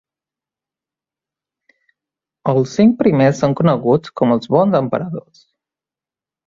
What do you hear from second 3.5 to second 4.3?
coneguts